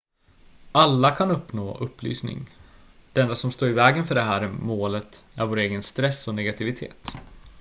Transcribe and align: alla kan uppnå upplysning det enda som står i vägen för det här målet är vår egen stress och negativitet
alla 0.71 1.15
kan 1.15 1.31
uppnå 1.31 1.77
upplysning 1.77 2.49
det 3.13 3.21
enda 3.21 3.35
som 3.35 3.51
står 3.51 3.69
i 3.69 3.73
vägen 3.73 4.03
för 4.03 4.15
det 4.15 4.21
här 4.21 4.47
målet 4.47 5.23
är 5.35 5.45
vår 5.45 5.57
egen 5.57 5.83
stress 5.83 6.27
och 6.27 6.35
negativitet 6.35 7.15